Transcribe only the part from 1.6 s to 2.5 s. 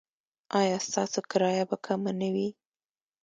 به کمه نه وي؟